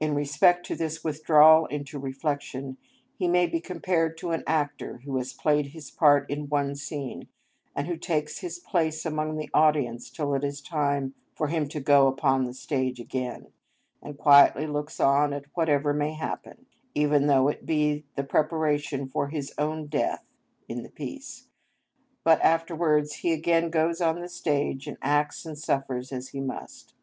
In 0.00 0.14
respect 0.14 0.70
of 0.70 0.78
this 0.78 1.04
withdrawal 1.04 1.66
into 1.66 1.98
reflection 1.98 2.78
he 3.18 3.28
may 3.28 3.46
be 3.46 3.60
compared 3.60 4.16
to 4.16 4.30
an 4.30 4.42
actor 4.46 5.02
who 5.04 5.18
has 5.18 5.34
played 5.34 5.66
his 5.76 5.90
part 5.90 6.30
in 6.30 6.48
one 6.48 6.74
scene, 6.74 7.28
and 7.76 7.86
who 7.86 7.98
takes 7.98 8.38
his 8.38 8.58
place 8.58 9.04
among 9.04 9.36
the 9.36 9.50
audience 9.52 10.08
till 10.08 10.32
it 10.34 10.42
is 10.42 10.62
time 10.62 11.12
for 11.34 11.48
him 11.48 11.68
to 11.68 11.80
go 11.80 12.06
upon 12.06 12.44
the 12.46 12.54
stage 12.54 12.98
again, 12.98 13.48
and 14.02 14.16
quietly 14.16 14.66
looks 14.66 14.98
on 14.98 15.34
at 15.34 15.44
whatever 15.52 15.92
may 15.92 16.14
happen, 16.14 16.64
even 16.94 17.26
though 17.26 17.48
it 17.48 17.66
be 17.66 18.06
the 18.16 18.24
preparation 18.24 19.06
for 19.06 19.28
his 19.28 19.52
own 19.58 19.86
death 19.86 20.24
(in 20.66 20.82
the 20.82 20.88
piece), 20.88 21.48
but 22.24 22.40
afterwards 22.40 23.16
he 23.16 23.34
again 23.34 23.68
goes 23.68 24.00
on 24.00 24.18
the 24.22 24.30
stage 24.30 24.86
and 24.86 24.96
acts 25.02 25.44
and 25.44 25.58
suffers 25.58 26.10
as 26.10 26.28
he 26.28 26.40
must. 26.40 26.94